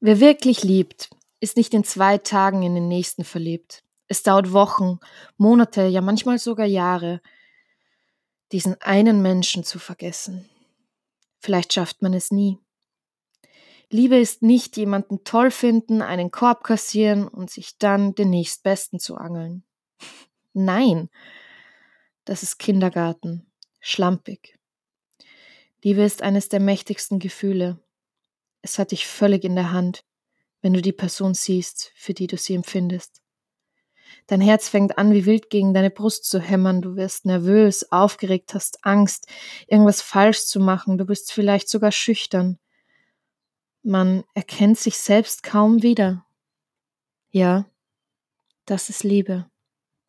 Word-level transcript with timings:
Wer 0.00 0.20
wirklich 0.20 0.62
liebt, 0.62 1.10
ist 1.40 1.56
nicht 1.56 1.74
in 1.74 1.84
zwei 1.84 2.18
Tagen 2.18 2.62
in 2.62 2.74
den 2.74 2.88
nächsten 2.88 3.24
verliebt. 3.24 3.82
Es 4.08 4.22
dauert 4.22 4.52
Wochen, 4.52 4.98
Monate, 5.36 5.86
ja 5.86 6.00
manchmal 6.00 6.38
sogar 6.38 6.66
Jahre, 6.66 7.20
diesen 8.52 8.80
einen 8.80 9.22
Menschen 9.22 9.64
zu 9.64 9.78
vergessen. 9.78 10.48
Vielleicht 11.38 11.72
schafft 11.72 12.02
man 12.02 12.14
es 12.14 12.30
nie. 12.30 12.58
Liebe 13.90 14.16
ist 14.16 14.42
nicht 14.42 14.76
jemanden 14.76 15.24
toll 15.24 15.50
finden, 15.50 16.02
einen 16.02 16.30
Korb 16.30 16.64
kassieren 16.64 17.28
und 17.28 17.50
sich 17.50 17.78
dann 17.78 18.14
den 18.14 18.30
nächstbesten 18.30 18.98
zu 18.98 19.16
angeln. 19.16 19.64
Nein, 20.52 21.08
das 22.24 22.42
ist 22.42 22.58
Kindergarten, 22.58 23.46
schlampig. 23.80 24.58
Liebe 25.82 26.02
ist 26.02 26.22
eines 26.22 26.48
der 26.48 26.58
mächtigsten 26.58 27.20
Gefühle. 27.20 27.78
Es 28.66 28.80
hat 28.80 28.90
dich 28.90 29.06
völlig 29.06 29.44
in 29.44 29.54
der 29.54 29.70
Hand, 29.70 30.04
wenn 30.60 30.72
du 30.72 30.82
die 30.82 30.90
Person 30.90 31.34
siehst, 31.34 31.92
für 31.94 32.14
die 32.14 32.26
du 32.26 32.36
sie 32.36 32.56
empfindest. 32.56 33.22
Dein 34.26 34.40
Herz 34.40 34.68
fängt 34.68 34.98
an, 34.98 35.12
wie 35.12 35.24
wild 35.24 35.50
gegen 35.50 35.72
deine 35.72 35.88
Brust 35.88 36.24
zu 36.24 36.40
hämmern. 36.40 36.82
Du 36.82 36.96
wirst 36.96 37.26
nervös, 37.26 37.92
aufgeregt, 37.92 38.54
hast 38.54 38.84
Angst, 38.84 39.28
irgendwas 39.68 40.02
falsch 40.02 40.46
zu 40.46 40.58
machen. 40.58 40.98
Du 40.98 41.04
bist 41.06 41.30
vielleicht 41.30 41.68
sogar 41.68 41.92
schüchtern. 41.92 42.58
Man 43.84 44.24
erkennt 44.34 44.80
sich 44.80 44.98
selbst 44.98 45.44
kaum 45.44 45.84
wieder. 45.84 46.26
Ja, 47.30 47.66
das 48.64 48.90
ist 48.90 49.04
Liebe. 49.04 49.48